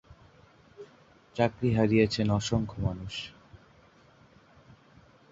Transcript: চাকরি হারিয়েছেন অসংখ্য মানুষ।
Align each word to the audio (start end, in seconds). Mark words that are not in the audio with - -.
চাকরি 1.35 1.69
হারিয়েছেন 1.73 2.27
অসংখ্য 2.31 2.77
মানুষ। 2.81 3.15